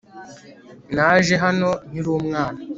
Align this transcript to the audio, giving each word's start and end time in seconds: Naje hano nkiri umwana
Naje 0.95 1.33
hano 1.43 1.69
nkiri 1.89 2.09
umwana 2.19 2.59